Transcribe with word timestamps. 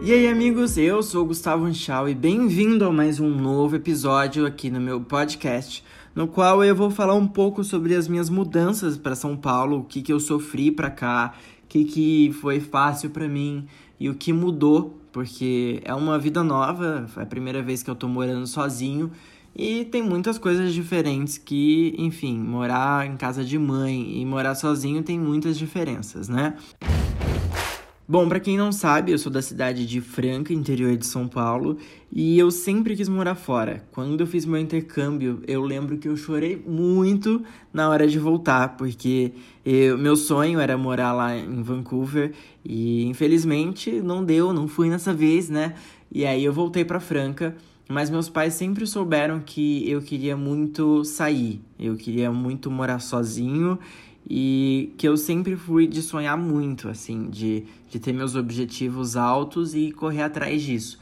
E 0.00 0.12
aí, 0.12 0.28
amigos, 0.28 0.78
eu 0.78 1.02
sou 1.02 1.26
Gustavo 1.26 1.64
Anchal 1.64 2.08
e 2.08 2.14
bem-vindo 2.14 2.84
a 2.84 2.92
mais 2.92 3.18
um 3.18 3.28
novo 3.28 3.74
episódio 3.74 4.46
aqui 4.46 4.70
no 4.70 4.80
meu 4.80 5.00
podcast, 5.00 5.84
no 6.14 6.28
qual 6.28 6.62
eu 6.62 6.74
vou 6.74 6.88
falar 6.88 7.14
um 7.14 7.26
pouco 7.26 7.64
sobre 7.64 7.96
as 7.96 8.06
minhas 8.06 8.30
mudanças 8.30 8.96
para 8.96 9.16
São 9.16 9.36
Paulo, 9.36 9.80
o 9.80 9.84
que, 9.84 10.00
que 10.00 10.12
eu 10.12 10.20
sofri 10.20 10.70
para 10.70 10.88
cá, 10.88 11.34
o 11.64 11.66
que, 11.66 11.84
que 11.84 12.32
foi 12.40 12.60
fácil 12.60 13.10
para 13.10 13.26
mim 13.26 13.66
e 13.98 14.08
o 14.08 14.14
que 14.14 14.32
mudou, 14.32 14.96
porque 15.12 15.82
é 15.84 15.92
uma 15.92 16.16
vida 16.16 16.44
nova, 16.44 17.06
é 17.16 17.22
a 17.22 17.26
primeira 17.26 17.60
vez 17.60 17.82
que 17.82 17.90
eu 17.90 17.96
tô 17.96 18.06
morando 18.06 18.46
sozinho 18.46 19.10
e 19.54 19.84
tem 19.84 20.00
muitas 20.00 20.38
coisas 20.38 20.72
diferentes 20.72 21.36
que, 21.36 21.92
enfim, 21.98 22.38
morar 22.38 23.04
em 23.04 23.16
casa 23.16 23.44
de 23.44 23.58
mãe 23.58 24.20
e 24.20 24.24
morar 24.24 24.54
sozinho 24.54 25.02
tem 25.02 25.18
muitas 25.18 25.58
diferenças, 25.58 26.28
né? 26.28 26.54
Bom, 28.10 28.26
para 28.26 28.40
quem 28.40 28.56
não 28.56 28.72
sabe, 28.72 29.12
eu 29.12 29.18
sou 29.18 29.30
da 29.30 29.42
cidade 29.42 29.84
de 29.84 30.00
Franca, 30.00 30.50
interior 30.50 30.96
de 30.96 31.04
São 31.04 31.28
Paulo, 31.28 31.76
e 32.10 32.38
eu 32.38 32.50
sempre 32.50 32.96
quis 32.96 33.06
morar 33.06 33.34
fora. 33.34 33.84
Quando 33.92 34.18
eu 34.22 34.26
fiz 34.26 34.46
meu 34.46 34.58
intercâmbio, 34.58 35.42
eu 35.46 35.60
lembro 35.60 35.98
que 35.98 36.08
eu 36.08 36.16
chorei 36.16 36.56
muito 36.66 37.42
na 37.70 37.86
hora 37.90 38.08
de 38.08 38.18
voltar, 38.18 38.78
porque 38.78 39.32
eu, 39.62 39.98
meu 39.98 40.16
sonho 40.16 40.58
era 40.58 40.78
morar 40.78 41.12
lá 41.12 41.36
em 41.36 41.62
Vancouver 41.62 42.32
e 42.64 43.04
infelizmente 43.04 44.00
não 44.00 44.24
deu, 44.24 44.54
não 44.54 44.66
fui 44.66 44.88
nessa 44.88 45.12
vez, 45.12 45.50
né? 45.50 45.74
E 46.10 46.24
aí 46.24 46.42
eu 46.42 46.52
voltei 46.52 46.86
para 46.86 47.00
Franca, 47.00 47.54
mas 47.90 48.08
meus 48.08 48.30
pais 48.30 48.54
sempre 48.54 48.86
souberam 48.86 49.38
que 49.38 49.86
eu 49.86 50.00
queria 50.00 50.34
muito 50.34 51.04
sair, 51.04 51.60
eu 51.78 51.94
queria 51.94 52.32
muito 52.32 52.70
morar 52.70 53.00
sozinho 53.00 53.78
e 54.28 54.92
que 54.98 55.08
eu 55.08 55.16
sempre 55.16 55.56
fui 55.56 55.86
de 55.86 56.02
sonhar 56.02 56.36
muito, 56.36 56.88
assim, 56.88 57.30
de, 57.30 57.64
de 57.88 57.98
ter 57.98 58.12
meus 58.12 58.34
objetivos 58.34 59.16
altos 59.16 59.74
e 59.74 59.90
correr 59.90 60.22
atrás 60.22 60.62
disso. 60.62 60.98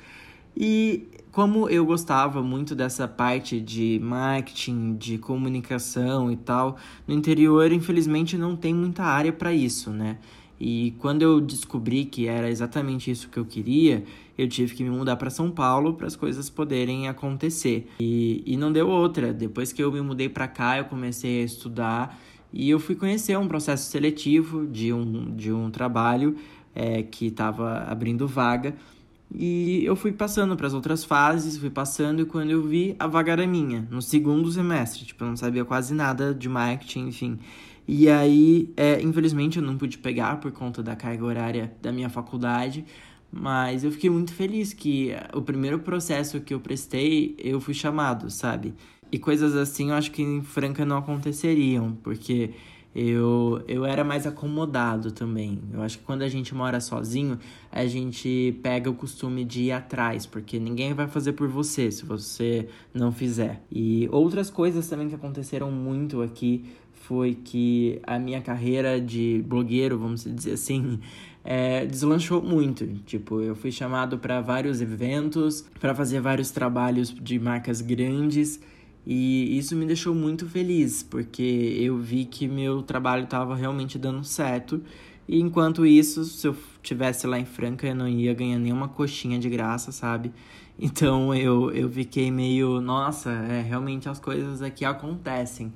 E 0.57 1.09
como 1.33 1.69
eu 1.69 1.85
gostava 1.85 2.41
muito 2.41 2.75
dessa 2.75 3.09
parte 3.09 3.61
de 3.61 4.01
marketing, 4.03 4.95
de 4.95 5.19
comunicação 5.19 6.31
e 6.31 6.37
tal, 6.37 6.77
no 7.07 7.13
interior, 7.13 7.73
infelizmente, 7.73 8.39
não 8.39 8.55
tem 8.55 8.73
muita 8.73 9.03
área 9.03 9.33
para 9.33 9.53
isso, 9.53 9.91
né? 9.91 10.19
E 10.59 10.95
quando 10.99 11.21
eu 11.21 11.39
descobri 11.41 12.07
que 12.07 12.27
era 12.27 12.49
exatamente 12.49 13.11
isso 13.11 13.29
que 13.29 13.39
eu 13.39 13.45
queria, 13.45 14.05
eu 14.39 14.49
tive 14.49 14.75
que 14.75 14.83
me 14.83 14.89
mudar 14.89 15.17
para 15.17 15.29
São 15.29 15.51
Paulo 15.51 15.95
para 15.95 16.07
as 16.07 16.17
coisas 16.17 16.49
poderem 16.49 17.09
acontecer. 17.09 17.91
E, 18.01 18.43
e 18.47 18.57
não 18.57 18.73
deu 18.73 18.89
outra. 18.89 19.35
Depois 19.35 19.73
que 19.73 19.83
eu 19.83 19.93
me 19.93 20.01
mudei 20.01 20.31
para 20.31 20.49
cá, 20.49 20.79
eu 20.79 20.85
comecei 20.87 21.43
a 21.43 21.45
estudar 21.45 22.19
e 22.53 22.71
eu 22.71 22.79
fui 22.79 22.95
conhecer 22.95 23.37
um 23.39 23.49
processo 23.49 23.91
seletivo 23.91 24.67
de 24.67 24.93
um, 24.93 25.35
de 25.35 25.53
um 25.53 25.71
trabalho 25.71 26.37
é, 26.75 27.03
que 27.03 27.27
estava 27.27 27.79
abrindo 27.85 28.27
vaga. 28.27 28.75
E 29.35 29.85
eu 29.85 29.97
fui 29.97 30.13
passando 30.13 30.57
para 30.57 30.67
as 30.67 30.75
outras 30.75 31.05
fases, 31.05 31.59
fui 31.59 31.71
passando, 31.71 32.23
e 32.23 32.25
quando 32.25 32.51
eu 32.51 32.63
vi, 32.63 32.95
a 32.99 33.07
vaga 33.07 33.33
era 33.33 33.47
minha, 33.47 33.87
no 33.91 34.01
segundo 34.01 34.51
semestre. 34.53 35.05
Tipo, 35.05 35.25
eu 35.25 35.29
não 35.29 35.37
sabia 35.37 35.65
quase 35.65 35.93
nada 35.95 36.33
de 36.33 36.49
marketing, 36.49 37.09
enfim. 37.09 37.39
E 37.89 38.09
aí, 38.09 38.73
é, 38.77 39.01
infelizmente, 39.01 39.59
eu 39.59 39.65
não 39.65 39.77
pude 39.77 39.99
pegar 39.99 40.37
por 40.41 40.53
conta 40.53 40.83
da 40.83 40.95
carga 40.97 41.25
horária 41.25 41.73
da 41.83 41.93
minha 41.93 42.09
faculdade. 42.09 42.85
Mas 43.31 43.85
eu 43.85 43.91
fiquei 43.91 44.09
muito 44.09 44.33
feliz 44.33 44.73
que 44.73 45.13
o 45.35 45.43
primeiro 45.43 45.81
processo 45.81 46.41
que 46.41 46.55
eu 46.55 46.61
prestei, 46.61 47.35
eu 47.39 47.61
fui 47.61 47.75
chamado, 47.75 48.31
sabe? 48.31 48.75
E 49.11 49.19
coisas 49.19 49.55
assim 49.55 49.91
eu 49.91 49.97
acho 49.97 50.11
que 50.11 50.23
em 50.23 50.43
Franca 50.43 50.85
não 50.85 50.99
aconteceriam, 50.99 51.97
porque 52.03 52.51
eu, 52.99 53.63
eu 53.69 53.85
era 53.85 54.03
mais 54.03 54.27
acomodado 54.27 55.13
também. 55.13 55.61
Eu 55.71 55.83
acho 55.83 55.99
que 55.99 56.05
quando 56.05 56.23
a 56.23 56.29
gente 56.29 56.55
mora 56.55 56.81
sozinho, 56.81 57.39
a 57.71 57.85
gente 57.87 58.59
pega 58.63 58.89
o 58.89 58.95
costume 58.95 59.45
de 59.45 59.65
ir 59.65 59.73
atrás, 59.73 60.25
porque 60.25 60.59
ninguém 60.59 60.95
vai 60.95 61.07
fazer 61.07 61.35
por 61.35 61.47
você 61.47 61.91
se 61.91 62.07
você 62.07 62.69
não 62.95 63.13
fizer. 63.13 63.63
E 63.71 64.09
outras 64.11 64.49
coisas 64.49 64.89
também 64.89 65.11
que 65.11 65.15
aconteceram 65.15 65.71
muito 65.71 66.23
aqui 66.23 66.65
foi 67.07 67.35
que 67.35 68.01
a 68.05 68.19
minha 68.19 68.41
carreira 68.41 68.99
de 68.99 69.45
blogueiro, 69.47 69.99
vamos 69.99 70.25
dizer 70.25 70.53
assim, 70.53 70.99
é, 71.45 71.85
deslanchou 71.87 72.43
muito. 72.43 72.87
Tipo, 73.05 73.43
eu 73.43 73.55
fui 73.55 73.71
chamado 73.71 74.19
para 74.19 74.41
vários 74.41 74.81
eventos, 74.81 75.67
para 75.79 75.95
fazer 75.95 76.21
vários 76.23 76.51
trabalhos 76.51 77.15
de 77.15 77.39
marcas 77.39 77.83
grandes. 77.83 78.59
E 79.07 79.57
isso 79.57 79.77
me 79.77 79.87
deixou 79.87 80.13
muito 80.13 80.47
feliz, 80.49 81.03
porque 81.03 81.77
eu 81.81 81.97
vi 81.97 82.25
que 82.25 82.49
meu 82.49 82.83
trabalho 82.83 83.23
estava 83.23 83.55
realmente 83.55 83.99
dando 83.99 84.25
certo. 84.25 84.83
E 85.29 85.41
enquanto 85.41 85.87
isso, 85.87 86.25
se 86.25 86.49
eu 86.49 86.57
tivesse 86.83 87.27
lá 87.27 87.39
em 87.39 87.45
Franca, 87.45 87.87
eu 87.87 87.95
não 87.95 88.09
ia 88.09 88.35
ganhar 88.35 88.59
nenhuma 88.59 88.89
coxinha 88.89 89.39
de 89.39 89.49
graça, 89.49 89.93
sabe? 89.93 90.33
Então 90.79 91.35
eu, 91.35 91.71
eu 91.71 91.89
fiquei 91.89 92.31
meio, 92.31 92.83
nossa, 92.83 93.31
é, 93.31 93.63
realmente 93.63 94.11
as 94.11 94.21
coisas 94.21 94.61
aqui 94.61 94.85
acontecem. 94.85 95.73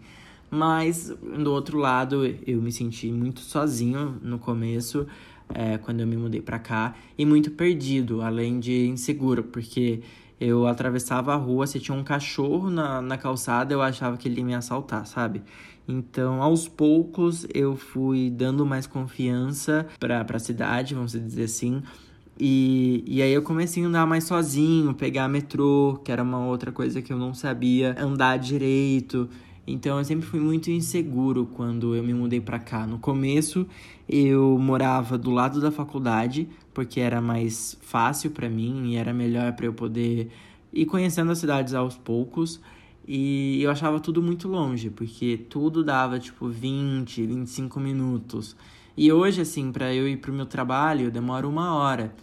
Mas 0.51 1.09
do 1.09 1.53
outro 1.53 1.79
lado, 1.79 2.27
eu 2.47 2.61
me 2.61 2.71
senti 2.71 3.11
muito 3.11 3.41
sozinho 3.41 4.19
no 4.21 4.39
começo, 4.39 5.07
é, 5.55 5.79
quando 5.79 6.01
eu 6.01 6.07
me 6.07 6.19
mudei 6.19 6.43
pra 6.43 6.59
cá, 6.59 6.95
e 7.17 7.25
muito 7.25 7.51
perdido, 7.53 8.21
além 8.21 8.61
de 8.61 8.89
inseguro, 8.89 9.45
porque 9.45 10.03
eu 10.41 10.67
atravessava 10.67 11.35
a 11.35 11.37
rua, 11.37 11.67
se 11.67 11.79
tinha 11.79 11.97
um 11.97 12.03
cachorro 12.03 12.71
na, 12.71 13.03
na 13.03 13.19
calçada, 13.19 13.75
eu 13.75 13.83
achava 13.83 14.17
que 14.17 14.27
ele 14.27 14.41
ia 14.41 14.47
me 14.47 14.55
assaltar, 14.55 15.07
sabe? 15.07 15.43
Então, 15.87 16.43
aos 16.43 16.67
poucos, 16.67 17.47
eu 17.53 17.77
fui 17.77 18.31
dando 18.31 18.65
mais 18.65 18.87
confiança 18.87 19.87
pra, 19.99 20.25
pra 20.25 20.39
cidade, 20.39 20.95
vamos 20.95 21.13
dizer 21.13 21.45
assim. 21.45 21.83
E, 22.39 23.05
e 23.07 23.21
aí 23.21 23.33
eu 23.33 23.43
comecei 23.43 23.85
a 23.85 23.87
andar 23.87 24.07
mais 24.07 24.25
sozinho, 24.25 24.95
pegar 24.95 25.29
metrô, 25.29 26.01
que 26.03 26.11
era 26.11 26.23
uma 26.23 26.47
outra 26.47 26.73
coisa 26.73 27.03
que 27.03 27.13
eu 27.13 27.19
não 27.19 27.35
sabia 27.35 27.95
andar 27.99 28.39
direito. 28.39 29.29
Então 29.73 29.99
eu 29.99 30.05
sempre 30.05 30.27
fui 30.27 30.41
muito 30.41 30.71
inseguro 30.71 31.47
quando 31.47 31.95
eu 31.95 32.03
me 32.03 32.13
mudei 32.13 32.41
para 32.41 32.59
cá. 32.59 32.87
No 32.87 32.99
começo 32.99 33.67
eu 34.09 34.59
morava 34.59 35.17
do 35.17 35.31
lado 35.31 35.61
da 35.61 35.71
faculdade, 35.71 36.49
porque 36.75 37.01
era 37.01 37.21
mais 37.21 37.79
fácil 37.81 38.31
para 38.31 38.49
mim 38.49 38.91
e 38.91 38.97
era 38.97 39.13
melhor 39.13 39.53
para 39.53 39.67
eu 39.67 39.73
poder 39.73 40.31
ir 40.73 40.87
conhecendo 40.87 41.31
as 41.31 41.39
cidades 41.39 41.75
aos 41.75 41.97
poucos. 41.97 42.61
E 43.07 43.63
eu 43.63 43.71
achava 43.71 43.99
tudo 43.99 44.23
muito 44.23 44.47
longe, 44.47 44.91
porque 44.91 45.37
tudo 45.49 45.83
dava 45.83 46.19
tipo 46.19 46.49
20, 46.49 47.27
25 47.27 47.81
minutos. 47.81 48.57
E 48.97 49.11
hoje, 49.13 49.41
assim, 49.41 49.73
para 49.73 49.95
eu 49.95 50.07
ir 50.07 50.19
pro 50.19 50.33
meu 50.33 50.47
trabalho, 50.47 51.07
eu 51.07 51.11
demoro 51.11 51.49
uma 51.49 51.75
hora. 51.75 52.15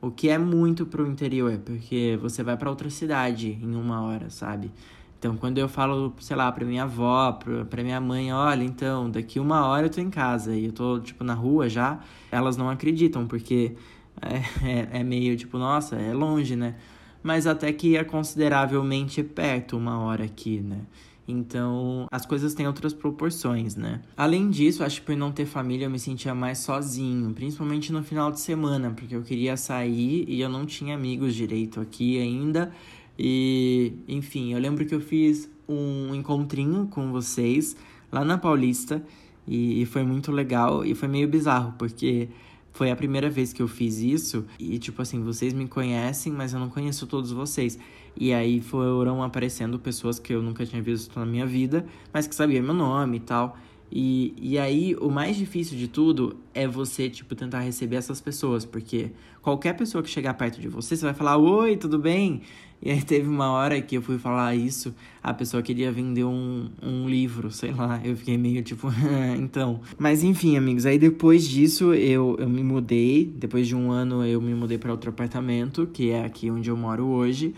O 0.00 0.10
que 0.10 0.28
é 0.28 0.38
muito 0.38 0.84
pro 0.84 1.06
interior, 1.06 1.58
porque 1.64 2.18
você 2.20 2.42
vai 2.42 2.56
para 2.56 2.70
outra 2.70 2.90
cidade 2.90 3.58
em 3.60 3.74
uma 3.74 4.02
hora, 4.02 4.28
sabe? 4.30 4.70
Então, 5.18 5.36
quando 5.36 5.58
eu 5.58 5.68
falo, 5.68 6.14
sei 6.20 6.36
lá, 6.36 6.50
pra 6.52 6.64
minha 6.64 6.82
avó, 6.82 7.32
pra, 7.68 7.82
minha 7.82 8.00
mãe, 8.00 8.32
olha, 8.32 8.62
então, 8.62 9.10
daqui 9.10 9.40
uma 9.40 9.66
hora 9.66 9.86
eu 9.86 9.90
tô 9.90 10.00
em 10.00 10.10
casa 10.10 10.54
e 10.54 10.66
eu 10.66 10.72
tô, 10.72 11.00
tipo, 11.00 11.24
na 11.24 11.34
rua 11.34 11.68
já, 11.68 12.00
elas 12.30 12.56
não 12.56 12.68
acreditam, 12.68 13.26
porque 13.26 13.74
é, 14.20 14.36
é, 14.94 15.00
é 15.00 15.02
meio, 15.02 15.36
tipo, 15.36 15.58
nossa, 15.58 15.96
é 15.96 16.12
longe, 16.12 16.54
né? 16.54 16.74
Mas 17.22 17.46
até 17.46 17.72
que 17.72 17.96
é 17.96 18.04
consideravelmente 18.04 19.22
perto 19.22 19.76
uma 19.76 19.98
hora 19.98 20.24
aqui, 20.24 20.60
né? 20.60 20.80
Então, 21.28 22.06
as 22.10 22.24
coisas 22.24 22.54
têm 22.54 22.66
outras 22.68 22.94
proporções, 22.94 23.74
né? 23.74 24.00
Além 24.16 24.48
disso, 24.48 24.84
acho 24.84 25.00
que 25.00 25.06
por 25.06 25.16
não 25.16 25.32
ter 25.32 25.44
família 25.44 25.86
eu 25.86 25.90
me 25.90 25.98
sentia 25.98 26.34
mais 26.34 26.58
sozinho, 26.58 27.32
principalmente 27.32 27.92
no 27.92 28.02
final 28.02 28.30
de 28.30 28.38
semana, 28.38 28.90
porque 28.90 29.16
eu 29.16 29.22
queria 29.22 29.56
sair 29.56 30.24
e 30.28 30.40
eu 30.40 30.48
não 30.48 30.64
tinha 30.64 30.94
amigos 30.94 31.34
direito 31.34 31.80
aqui 31.80 32.20
ainda. 32.20 32.72
E, 33.18 33.94
enfim, 34.08 34.52
eu 34.52 34.58
lembro 34.58 34.84
que 34.84 34.94
eu 34.94 35.00
fiz 35.00 35.50
um 35.68 36.14
encontrinho 36.14 36.86
com 36.86 37.10
vocês 37.10 37.76
lá 38.10 38.24
na 38.24 38.38
Paulista 38.38 39.02
e, 39.46 39.82
e 39.82 39.86
foi 39.86 40.02
muito 40.02 40.30
legal 40.30 40.84
e 40.84 40.94
foi 40.94 41.08
meio 41.08 41.28
bizarro, 41.28 41.74
porque 41.78 42.28
foi 42.72 42.90
a 42.90 42.96
primeira 42.96 43.30
vez 43.30 43.52
que 43.52 43.62
eu 43.62 43.68
fiz 43.68 43.98
isso 43.98 44.44
e, 44.58 44.78
tipo 44.78 45.00
assim, 45.00 45.22
vocês 45.22 45.54
me 45.54 45.66
conhecem, 45.66 46.32
mas 46.32 46.52
eu 46.52 46.60
não 46.60 46.68
conheço 46.68 47.06
todos 47.06 47.32
vocês. 47.32 47.78
E 48.18 48.32
aí 48.32 48.60
foram 48.60 49.22
aparecendo 49.22 49.78
pessoas 49.78 50.18
que 50.18 50.34
eu 50.34 50.42
nunca 50.42 50.64
tinha 50.64 50.82
visto 50.82 51.18
na 51.18 51.24
minha 51.24 51.46
vida, 51.46 51.86
mas 52.12 52.26
que 52.26 52.34
sabiam 52.34 52.62
meu 52.62 52.74
nome 52.74 53.16
e 53.16 53.20
tal. 53.20 53.56
E, 53.90 54.34
e 54.40 54.58
aí, 54.58 54.96
o 55.00 55.10
mais 55.10 55.36
difícil 55.36 55.78
de 55.78 55.88
tudo 55.88 56.36
é 56.52 56.66
você, 56.66 57.08
tipo, 57.08 57.34
tentar 57.34 57.60
receber 57.60 57.96
essas 57.96 58.20
pessoas, 58.20 58.64
porque 58.64 59.10
qualquer 59.40 59.74
pessoa 59.74 60.02
que 60.02 60.10
chegar 60.10 60.34
perto 60.34 60.60
de 60.60 60.68
você, 60.68 60.96
você 60.96 61.04
vai 61.04 61.14
falar, 61.14 61.36
oi, 61.36 61.76
tudo 61.76 61.98
bem? 61.98 62.42
E 62.82 62.90
aí 62.90 63.02
teve 63.02 63.26
uma 63.28 63.50
hora 63.50 63.80
que 63.80 63.96
eu 63.96 64.02
fui 64.02 64.18
falar 64.18 64.54
isso, 64.54 64.94
a 65.22 65.32
pessoa 65.32 65.62
queria 65.62 65.90
vender 65.90 66.24
um, 66.24 66.68
um 66.82 67.08
livro, 67.08 67.50
sei 67.50 67.72
lá, 67.72 68.00
eu 68.04 68.16
fiquei 68.16 68.36
meio 68.36 68.62
tipo, 68.62 68.88
então. 69.38 69.80
Mas 69.96 70.22
enfim, 70.22 70.56
amigos, 70.56 70.84
aí 70.84 70.98
depois 70.98 71.48
disso 71.48 71.94
eu, 71.94 72.36
eu 72.38 72.48
me 72.48 72.62
mudei, 72.62 73.24
depois 73.24 73.66
de 73.66 73.74
um 73.74 73.90
ano 73.90 74.24
eu 74.24 74.40
me 74.40 74.54
mudei 74.54 74.78
para 74.78 74.92
outro 74.92 75.10
apartamento, 75.10 75.86
que 75.86 76.10
é 76.10 76.24
aqui 76.24 76.50
onde 76.50 76.68
eu 76.68 76.76
moro 76.76 77.06
hoje. 77.06 77.54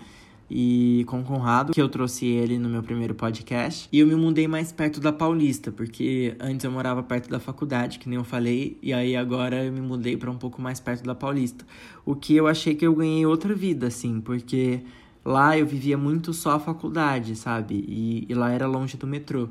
E 0.50 1.04
com 1.06 1.20
o 1.20 1.24
Conrado, 1.24 1.72
que 1.72 1.80
eu 1.80 1.88
trouxe 1.88 2.26
ele 2.26 2.58
no 2.58 2.68
meu 2.68 2.82
primeiro 2.82 3.14
podcast. 3.14 3.88
E 3.92 3.98
eu 3.98 4.06
me 4.06 4.14
mudei 4.14 4.48
mais 4.48 4.72
perto 4.72 5.00
da 5.00 5.12
Paulista, 5.12 5.70
porque 5.70 6.34
antes 6.40 6.64
eu 6.64 6.70
morava 6.70 7.02
perto 7.02 7.28
da 7.28 7.38
faculdade, 7.38 7.98
que 7.98 8.08
nem 8.08 8.18
eu 8.18 8.24
falei, 8.24 8.78
e 8.82 8.92
aí 8.92 9.14
agora 9.14 9.64
eu 9.64 9.72
me 9.72 9.80
mudei 9.80 10.16
para 10.16 10.30
um 10.30 10.38
pouco 10.38 10.60
mais 10.60 10.80
perto 10.80 11.04
da 11.04 11.14
Paulista. 11.14 11.66
O 12.04 12.14
que 12.14 12.34
eu 12.34 12.46
achei 12.46 12.74
que 12.74 12.86
eu 12.86 12.94
ganhei 12.94 13.26
outra 13.26 13.54
vida, 13.54 13.88
assim, 13.88 14.20
porque 14.20 14.80
lá 15.24 15.58
eu 15.58 15.66
vivia 15.66 15.98
muito 15.98 16.32
só 16.32 16.52
a 16.52 16.60
faculdade, 16.60 17.36
sabe? 17.36 17.84
E, 17.86 18.26
e 18.28 18.34
lá 18.34 18.50
era 18.50 18.66
longe 18.66 18.96
do 18.96 19.06
metrô. 19.06 19.48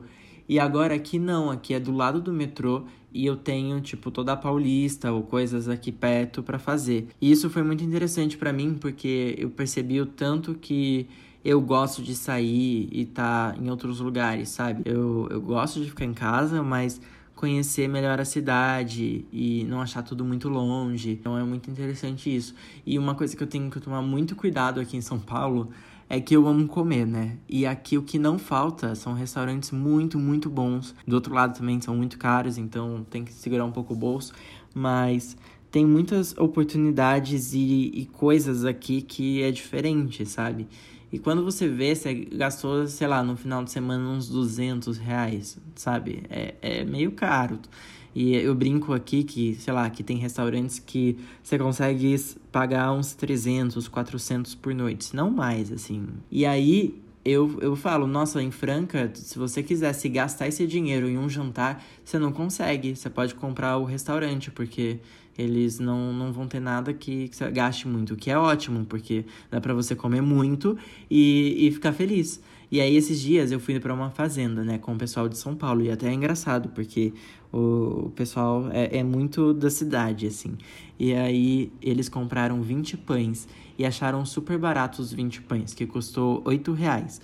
E 0.49 0.59
agora 0.59 0.95
aqui 0.95 1.19
não, 1.19 1.51
aqui 1.51 1.73
é 1.73 1.79
do 1.79 1.91
lado 1.91 2.21
do 2.21 2.31
metrô 2.31 2.85
e 3.13 3.25
eu 3.25 3.35
tenho 3.35 3.79
tipo 3.81 4.11
toda 4.11 4.33
a 4.33 4.37
Paulista 4.37 5.11
ou 5.11 5.23
coisas 5.23 5.67
aqui 5.67 5.91
perto 5.91 6.43
para 6.43 6.59
fazer. 6.59 7.07
E 7.21 7.31
isso 7.31 7.49
foi 7.49 7.63
muito 7.63 7.83
interessante 7.83 8.37
para 8.37 8.51
mim 8.53 8.77
porque 8.79 9.35
eu 9.37 9.49
percebi 9.49 9.99
o 10.01 10.05
tanto 10.05 10.53
que 10.55 11.07
eu 11.43 11.61
gosto 11.61 12.01
de 12.01 12.13
sair 12.13 12.89
e 12.91 13.03
estar 13.03 13.53
tá 13.53 13.57
em 13.57 13.69
outros 13.69 13.99
lugares, 13.99 14.49
sabe? 14.49 14.81
Eu, 14.85 15.27
eu 15.31 15.41
gosto 15.41 15.79
de 15.79 15.89
ficar 15.89 16.05
em 16.05 16.13
casa, 16.13 16.61
mas 16.61 16.99
conhecer 17.35 17.87
melhor 17.87 18.19
a 18.19 18.25
cidade 18.25 19.23
e 19.31 19.63
não 19.65 19.79
achar 19.79 20.01
tudo 20.01 20.25
muito 20.25 20.49
longe. 20.49 21.11
Então 21.11 21.37
é 21.37 21.43
muito 21.43 21.69
interessante 21.71 22.35
isso. 22.35 22.53
E 22.85 22.99
uma 22.99 23.15
coisa 23.15 23.37
que 23.37 23.41
eu 23.41 23.47
tenho 23.47 23.69
que 23.69 23.79
tomar 23.79 24.01
muito 24.01 24.35
cuidado 24.35 24.79
aqui 24.81 24.97
em 24.97 25.01
São 25.01 25.19
Paulo 25.19 25.69
é 26.09 26.21
que 26.21 26.35
eu 26.35 26.47
amo 26.47 26.67
comer, 26.67 27.05
né? 27.05 27.37
E 27.49 27.65
aqui 27.65 27.97
o 27.97 28.03
que 28.03 28.17
não 28.17 28.39
falta 28.39 28.95
são 28.95 29.13
restaurantes 29.13 29.71
muito, 29.71 30.17
muito 30.17 30.49
bons. 30.49 30.95
Do 31.05 31.15
outro 31.15 31.33
lado 31.33 31.57
também 31.57 31.81
são 31.81 31.95
muito 31.95 32.17
caros, 32.17 32.57
então 32.57 33.05
tem 33.09 33.25
que 33.25 33.33
segurar 33.33 33.65
um 33.65 33.71
pouco 33.71 33.93
o 33.93 33.97
bolso. 33.97 34.33
Mas 34.73 35.35
tem 35.69 35.85
muitas 35.85 36.37
oportunidades 36.37 37.53
e, 37.53 37.91
e 37.93 38.05
coisas 38.05 38.63
aqui 38.63 39.01
que 39.01 39.41
é 39.41 39.51
diferente, 39.51 40.25
sabe? 40.25 40.67
E 41.11 41.17
quando 41.17 41.43
você 41.43 41.67
vê, 41.67 41.95
você 41.95 42.13
gastou, 42.13 42.87
sei 42.87 43.07
lá, 43.07 43.23
no 43.23 43.37
final 43.37 43.63
de 43.63 43.71
semana 43.71 44.09
uns 44.09 44.27
200 44.29 44.97
reais, 44.97 45.57
sabe? 45.75 46.23
É, 46.29 46.55
é 46.61 46.83
meio 46.83 47.11
caro. 47.11 47.59
E 48.13 48.35
eu 48.35 48.55
brinco 48.55 48.93
aqui 48.93 49.23
que, 49.23 49.55
sei 49.55 49.73
lá, 49.73 49.89
que 49.89 50.03
tem 50.03 50.17
restaurantes 50.17 50.79
que 50.79 51.17
você 51.41 51.57
consegue 51.57 52.15
pagar 52.51 52.91
uns 52.91 53.13
300, 53.13 53.87
400 53.87 54.55
por 54.55 54.73
noite, 54.73 55.15
não 55.15 55.29
mais, 55.29 55.71
assim. 55.71 56.07
E 56.31 56.45
aí 56.45 56.99
eu, 57.23 57.59
eu 57.61 57.75
falo, 57.75 58.07
nossa, 58.07 58.41
em 58.41 58.51
Franca, 58.51 59.11
se 59.13 59.37
você 59.37 59.61
quisesse 59.61 60.09
gastar 60.09 60.47
esse 60.47 60.65
dinheiro 60.65 61.07
em 61.07 61.17
um 61.17 61.29
jantar, 61.29 61.83
você 62.03 62.17
não 62.17 62.31
consegue. 62.31 62.95
Você 62.95 63.09
pode 63.09 63.35
comprar 63.35 63.77
o 63.77 63.83
restaurante, 63.83 64.49
porque 64.49 64.99
eles 65.37 65.79
não, 65.79 66.11
não 66.11 66.31
vão 66.31 66.47
ter 66.47 66.59
nada 66.59 66.93
que, 66.93 67.27
que 67.27 67.51
gaste 67.51 67.87
muito, 67.87 68.13
o 68.13 68.17
que 68.17 68.31
é 68.31 68.37
ótimo, 68.37 68.85
porque 68.85 69.25
dá 69.51 69.61
para 69.61 69.73
você 69.73 69.95
comer 69.95 70.21
muito 70.21 70.77
e, 71.09 71.67
e 71.67 71.71
ficar 71.71 71.93
feliz. 71.93 72.41
E 72.69 72.81
aí, 72.81 72.97
esses 72.97 73.21
dias 73.21 73.51
eu 73.51 73.59
fui 73.59 73.79
para 73.79 73.93
uma 73.93 74.09
fazenda, 74.09 74.61
né, 74.63 74.77
com 74.77 74.93
o 74.93 74.97
pessoal 74.97 75.29
de 75.29 75.37
São 75.37 75.55
Paulo. 75.55 75.81
E 75.83 75.89
até 75.89 76.09
é 76.09 76.13
engraçado, 76.13 76.69
porque 76.69 77.13
o, 77.51 78.07
o 78.07 78.11
pessoal 78.13 78.69
é, 78.71 78.97
é 78.97 79.03
muito 79.03 79.53
da 79.53 79.69
cidade, 79.69 80.27
assim. 80.27 80.57
E 80.99 81.13
aí, 81.13 81.71
eles 81.81 82.09
compraram 82.09 82.61
20 82.61 82.97
pães 82.97 83.47
e 83.77 83.85
acharam 83.85 84.25
super 84.25 84.57
baratos 84.57 84.99
os 84.99 85.13
20 85.13 85.43
pães, 85.43 85.73
que 85.73 85.85
custou 85.85 86.41
8 86.43 86.73
reais. 86.73 87.21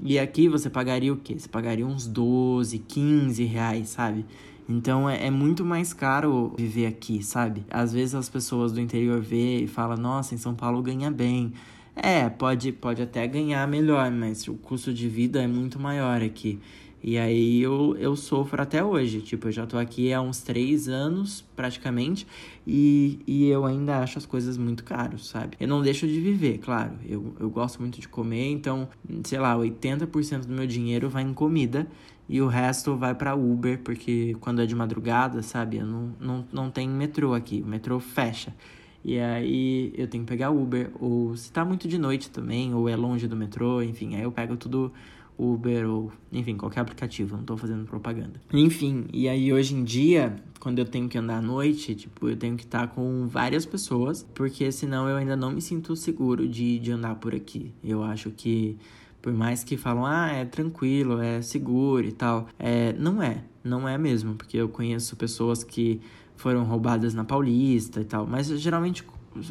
E 0.00 0.18
aqui 0.18 0.48
você 0.48 0.70
pagaria 0.70 1.12
o 1.12 1.16
quê? 1.16 1.38
Você 1.38 1.48
pagaria 1.48 1.86
uns 1.86 2.06
12, 2.06 2.78
15 2.78 3.44
reais, 3.44 3.88
sabe? 3.90 4.24
Então 4.68 5.08
é, 5.08 5.26
é, 5.26 5.30
muito 5.30 5.64
mais 5.64 5.94
caro 5.94 6.54
viver 6.58 6.86
aqui, 6.86 7.22
sabe? 7.22 7.64
Às 7.70 7.92
vezes 7.92 8.14
as 8.14 8.28
pessoas 8.28 8.70
do 8.70 8.80
interior 8.80 9.20
vê 9.20 9.60
e 9.62 9.66
falam, 9.66 9.96
nossa, 9.96 10.34
em 10.34 10.38
São 10.38 10.54
Paulo 10.54 10.82
ganha 10.82 11.10
bem. 11.10 11.54
É, 11.96 12.28
pode, 12.28 12.70
pode 12.72 13.02
até 13.02 13.26
ganhar 13.26 13.66
melhor, 13.66 14.10
mas 14.10 14.46
o 14.46 14.54
custo 14.54 14.92
de 14.92 15.08
vida 15.08 15.42
é 15.42 15.46
muito 15.46 15.80
maior 15.80 16.22
aqui. 16.22 16.60
E 17.02 17.16
aí 17.16 17.60
eu, 17.62 17.96
eu 17.98 18.16
sofro 18.16 18.60
até 18.60 18.82
hoje. 18.82 19.20
Tipo, 19.20 19.48
eu 19.48 19.52
já 19.52 19.66
tô 19.66 19.78
aqui 19.78 20.12
há 20.12 20.20
uns 20.20 20.40
três 20.40 20.88
anos, 20.88 21.44
praticamente, 21.54 22.26
e, 22.66 23.20
e 23.26 23.48
eu 23.48 23.64
ainda 23.64 23.98
acho 23.98 24.18
as 24.18 24.26
coisas 24.26 24.56
muito 24.56 24.84
caras, 24.84 25.26
sabe? 25.26 25.56
Eu 25.60 25.68
não 25.68 25.80
deixo 25.82 26.06
de 26.06 26.20
viver, 26.20 26.58
claro. 26.58 26.92
Eu, 27.06 27.34
eu 27.38 27.48
gosto 27.48 27.80
muito 27.80 28.00
de 28.00 28.08
comer, 28.08 28.50
então, 28.50 28.88
sei 29.24 29.38
lá, 29.38 29.56
80% 29.56 30.46
do 30.46 30.52
meu 30.52 30.66
dinheiro 30.66 31.08
vai 31.08 31.22
em 31.22 31.32
comida 31.32 31.86
e 32.28 32.42
o 32.42 32.46
resto 32.46 32.96
vai 32.96 33.14
para 33.14 33.34
Uber, 33.34 33.80
porque 33.82 34.36
quando 34.40 34.60
é 34.60 34.66
de 34.66 34.74
madrugada, 34.74 35.42
sabe? 35.42 35.78
Eu 35.78 35.86
não, 35.86 36.14
não, 36.20 36.44
não 36.52 36.70
tem 36.70 36.88
metrô 36.88 37.32
aqui, 37.32 37.62
o 37.64 37.66
metrô 37.66 37.98
fecha. 37.98 38.54
E 39.04 39.18
aí 39.18 39.92
eu 39.96 40.06
tenho 40.08 40.24
que 40.24 40.28
pegar 40.28 40.50
Uber, 40.50 40.90
ou 41.00 41.34
se 41.36 41.50
tá 41.50 41.64
muito 41.64 41.88
de 41.88 41.96
noite 41.96 42.28
também, 42.30 42.74
ou 42.74 42.88
é 42.88 42.96
longe 42.96 43.26
do 43.26 43.36
metrô, 43.36 43.82
enfim, 43.82 44.14
aí 44.16 44.22
eu 44.22 44.32
pego 44.32 44.56
tudo 44.56 44.92
Uber 45.38 45.88
ou, 45.88 46.12
enfim, 46.32 46.56
qualquer 46.56 46.80
aplicativo, 46.80 47.36
não 47.36 47.44
tô 47.44 47.56
fazendo 47.56 47.84
propaganda. 47.84 48.40
Enfim, 48.52 49.06
e 49.12 49.28
aí 49.28 49.52
hoje 49.52 49.74
em 49.74 49.84
dia, 49.84 50.36
quando 50.58 50.80
eu 50.80 50.84
tenho 50.84 51.08
que 51.08 51.16
andar 51.16 51.38
à 51.38 51.42
noite, 51.42 51.94
tipo, 51.94 52.28
eu 52.28 52.36
tenho 52.36 52.56
que 52.56 52.64
estar 52.64 52.88
com 52.88 53.26
várias 53.28 53.64
pessoas, 53.64 54.26
porque 54.34 54.70
senão 54.72 55.08
eu 55.08 55.16
ainda 55.16 55.36
não 55.36 55.52
me 55.52 55.62
sinto 55.62 55.94
seguro 55.94 56.48
de, 56.48 56.78
de 56.78 56.90
andar 56.90 57.14
por 57.14 57.34
aqui. 57.34 57.72
Eu 57.82 58.02
acho 58.02 58.30
que, 58.30 58.76
por 59.22 59.32
mais 59.32 59.62
que 59.62 59.76
falam, 59.76 60.04
ah, 60.04 60.32
é 60.32 60.44
tranquilo, 60.44 61.20
é 61.20 61.40
seguro 61.40 62.06
e 62.06 62.12
tal, 62.12 62.48
é, 62.58 62.92
não 62.94 63.22
é, 63.22 63.44
não 63.62 63.88
é 63.88 63.96
mesmo, 63.96 64.34
porque 64.34 64.56
eu 64.56 64.68
conheço 64.68 65.16
pessoas 65.16 65.62
que 65.62 66.00
foram 66.38 66.62
roubadas 66.62 67.14
na 67.14 67.24
Paulista 67.24 68.00
e 68.00 68.04
tal, 68.04 68.24
mas 68.24 68.46
geralmente 68.46 69.04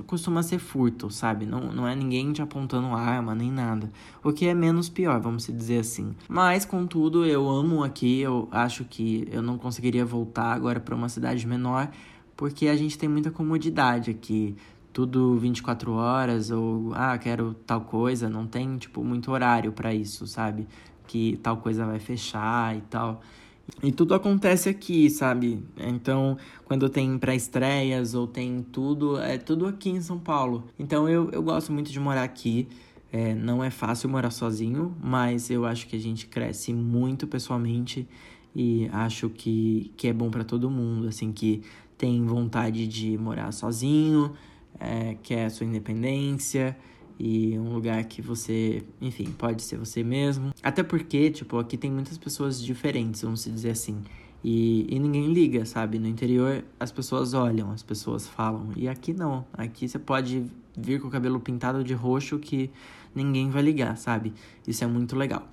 costuma 0.06 0.42
ser 0.42 0.58
furto, 0.58 1.12
sabe? 1.12 1.46
Não, 1.46 1.72
não 1.72 1.86
é 1.88 1.94
ninguém 1.94 2.32
te 2.32 2.42
apontando 2.42 2.88
arma 2.88 3.36
nem 3.36 3.52
nada. 3.52 3.92
O 4.24 4.32
que 4.32 4.48
é 4.48 4.54
menos 4.54 4.88
pior, 4.88 5.20
vamos 5.20 5.48
dizer 5.48 5.80
assim. 5.80 6.16
Mas, 6.30 6.64
contudo, 6.66 7.26
eu 7.26 7.48
amo 7.50 7.84
aqui. 7.84 8.22
Eu 8.22 8.48
acho 8.52 8.86
que 8.86 9.28
eu 9.32 9.42
não 9.42 9.58
conseguiria 9.58 10.06
voltar 10.06 10.54
agora 10.54 10.80
para 10.80 10.96
uma 10.96 11.10
cidade 11.10 11.46
menor, 11.46 11.90
porque 12.38 12.68
a 12.68 12.76
gente 12.76 12.98
tem 12.98 13.10
muita 13.10 13.32
comodidade 13.32 14.10
aqui. 14.10 14.56
Tudo 14.94 15.38
24 15.38 15.92
horas, 15.92 16.50
ou 16.52 16.94
ah, 16.96 17.18
quero 17.18 17.54
tal 17.66 17.82
coisa. 17.82 18.30
Não 18.30 18.48
tem, 18.48 18.78
tipo, 18.78 19.04
muito 19.04 19.30
horário 19.32 19.74
para 19.74 19.94
isso, 19.94 20.26
sabe? 20.26 20.68
Que 21.06 21.38
tal 21.44 21.58
coisa 21.58 21.86
vai 21.86 22.00
fechar 22.00 22.76
e 22.76 22.82
tal. 22.82 23.22
E 23.84 23.92
tudo 23.92 24.14
acontece 24.14 24.70
aqui, 24.70 25.10
sabe? 25.10 25.64
Então, 25.78 26.38
quando 26.66 26.90
tem 26.90 27.18
pré-estreias 27.18 28.14
ou 28.14 28.26
tem 28.26 28.64
tudo, 28.64 29.20
é 29.20 29.38
tudo 29.38 29.68
aqui 29.68 29.90
em 29.90 30.02
São 30.02 30.18
Paulo. 30.18 30.64
Então, 30.80 31.08
eu, 31.08 31.30
eu 31.32 31.44
gosto 31.44 31.72
muito 31.72 31.92
de 31.92 32.00
morar 32.00 32.24
aqui. 32.24 32.68
É, 33.12 33.34
não 33.34 33.64
é 33.64 33.70
fácil 33.70 34.10
morar 34.10 34.32
sozinho, 34.32 34.96
mas 35.02 35.50
eu 35.50 35.66
acho 35.66 35.88
que 35.88 35.96
a 35.96 36.00
gente 36.00 36.28
cresce 36.28 36.74
muito 36.74 37.26
pessoalmente 37.26 38.08
e 38.56 38.90
acho 38.92 39.30
que, 39.30 39.94
que 39.96 40.08
é 40.08 40.14
bom 40.14 40.30
para 40.30 40.44
todo 40.44 40.70
mundo, 40.70 41.08
assim, 41.08 41.32
que 41.32 41.62
tem 41.98 42.26
vontade 42.26 42.88
de 42.88 43.18
morar 43.18 43.52
sozinho, 43.52 44.34
é, 44.80 45.16
quer 45.24 45.46
a 45.46 45.50
sua 45.50 45.66
independência 45.66 46.76
e 47.20 47.58
um 47.58 47.74
lugar 47.74 48.04
que 48.06 48.22
você, 48.22 48.84
enfim, 49.02 49.26
pode 49.26 49.64
ser 49.64 49.78
você 49.78 50.04
mesmo. 50.04 50.54
Até 50.62 50.84
porque, 50.84 51.32
tipo, 51.32 51.58
aqui 51.58 51.78
tem 51.78 51.92
muitas 51.92 52.18
pessoas 52.18 52.62
diferentes, 52.62 53.22
vamos 53.22 53.44
dizer 53.46 53.72
assim. 53.72 54.02
E, 54.44 54.86
e 54.90 55.00
ninguém 55.00 55.34
liga, 55.34 55.66
sabe? 55.66 55.98
No 55.98 56.08
interior 56.08 56.64
as 56.80 56.92
pessoas 56.92 57.34
olham, 57.34 57.72
as 57.72 57.82
pessoas 57.82 58.28
falam. 58.28 58.70
E 58.76 58.88
aqui 58.88 59.14
não. 59.14 59.46
Aqui 59.54 59.88
você 59.88 59.98
pode 59.98 60.46
vir 60.78 61.02
com 61.02 61.08
o 61.08 61.12
cabelo 61.12 61.40
pintado 61.40 61.84
de 61.84 61.94
roxo 61.94 62.38
que 62.38 62.70
ninguém 63.16 63.50
vai 63.50 63.64
ligar, 63.64 63.98
sabe? 63.98 64.34
Isso 64.68 64.84
é 64.84 64.88
muito 64.88 65.16
legal. 65.16 65.48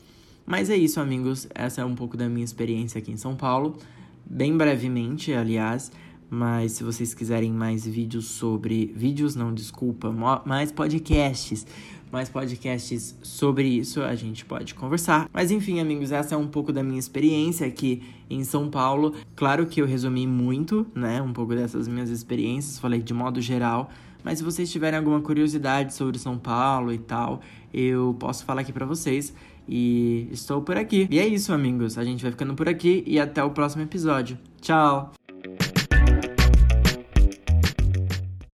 Mas 0.46 0.68
é 0.68 0.76
isso, 0.76 1.00
amigos. 1.00 1.48
Essa 1.54 1.80
é 1.80 1.84
um 1.84 1.94
pouco 1.94 2.16
da 2.16 2.28
minha 2.28 2.44
experiência 2.44 2.98
aqui 2.98 3.10
em 3.10 3.16
São 3.16 3.34
Paulo. 3.34 3.78
Bem 4.26 4.56
brevemente, 4.56 5.32
aliás. 5.32 5.90
Mas 6.34 6.72
se 6.72 6.82
vocês 6.82 7.14
quiserem 7.14 7.52
mais 7.52 7.86
vídeos 7.86 8.26
sobre. 8.26 8.92
Vídeos 8.96 9.36
não, 9.36 9.54
desculpa. 9.54 10.12
Mais 10.44 10.72
podcasts. 10.72 11.64
Mais 12.10 12.28
podcasts 12.28 13.16
sobre 13.22 13.68
isso, 13.68 14.02
a 14.02 14.16
gente 14.16 14.44
pode 14.44 14.74
conversar. 14.74 15.28
Mas 15.32 15.52
enfim, 15.52 15.78
amigos, 15.78 16.10
essa 16.10 16.34
é 16.34 16.38
um 16.38 16.48
pouco 16.48 16.72
da 16.72 16.82
minha 16.82 16.98
experiência 16.98 17.64
aqui 17.66 18.02
em 18.28 18.42
São 18.42 18.68
Paulo. 18.68 19.14
Claro 19.36 19.64
que 19.66 19.80
eu 19.80 19.86
resumi 19.86 20.26
muito, 20.26 20.84
né? 20.92 21.22
Um 21.22 21.32
pouco 21.32 21.54
dessas 21.54 21.86
minhas 21.86 22.10
experiências, 22.10 22.80
falei 22.80 23.00
de 23.00 23.14
modo 23.14 23.40
geral. 23.40 23.88
Mas 24.24 24.38
se 24.38 24.44
vocês 24.44 24.70
tiverem 24.72 24.98
alguma 24.98 25.20
curiosidade 25.20 25.94
sobre 25.94 26.18
São 26.18 26.36
Paulo 26.36 26.92
e 26.92 26.98
tal, 26.98 27.42
eu 27.72 28.16
posso 28.18 28.44
falar 28.44 28.62
aqui 28.62 28.72
para 28.72 28.86
vocês. 28.86 29.32
E 29.68 30.28
estou 30.32 30.62
por 30.62 30.76
aqui. 30.76 31.06
E 31.08 31.20
é 31.20 31.26
isso, 31.26 31.52
amigos. 31.52 31.96
A 31.96 32.04
gente 32.04 32.22
vai 32.22 32.32
ficando 32.32 32.54
por 32.54 32.68
aqui 32.68 33.04
e 33.06 33.20
até 33.20 33.42
o 33.42 33.50
próximo 33.50 33.82
episódio. 33.82 34.36
Tchau! 34.60 35.12